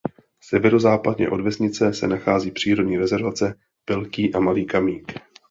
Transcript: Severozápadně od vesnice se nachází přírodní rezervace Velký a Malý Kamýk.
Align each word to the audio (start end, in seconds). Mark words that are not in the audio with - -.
Severozápadně 0.43 1.29
od 1.29 1.41
vesnice 1.41 1.93
se 1.93 2.07
nachází 2.07 2.51
přírodní 2.51 2.97
rezervace 2.97 3.55
Velký 3.89 4.33
a 4.33 4.39
Malý 4.39 4.65
Kamýk. 4.65 5.11